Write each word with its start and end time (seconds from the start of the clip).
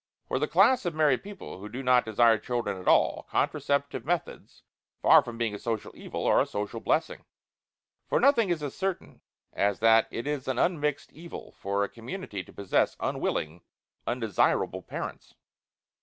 For 0.27 0.39
the 0.39 0.47
class 0.47 0.83
of 0.85 0.95
married 0.95 1.21
people 1.21 1.59
who 1.59 1.69
do 1.69 1.83
not 1.83 2.05
desire 2.05 2.39
children 2.39 2.75
at 2.81 2.87
all, 2.87 3.27
contraceptive 3.29 4.03
methods, 4.03 4.63
far 5.03 5.21
from 5.21 5.37
being 5.37 5.53
a 5.53 5.59
social 5.59 5.91
evil, 5.95 6.25
are 6.25 6.41
a 6.41 6.47
social 6.47 6.79
blessing. 6.79 7.23
For 8.09 8.19
nothing 8.19 8.49
is 8.49 8.63
as 8.63 8.75
certain 8.75 9.21
as 9.53 9.77
that 9.77 10.07
it 10.09 10.25
is 10.25 10.47
an 10.47 10.57
unmixed 10.57 11.13
evil 11.13 11.51
for 11.51 11.83
a 11.83 11.87
community 11.87 12.43
to 12.45 12.51
possess 12.51 12.97
unwilling, 12.99 13.61
undesirable 14.07 14.81
parents. 14.81 15.35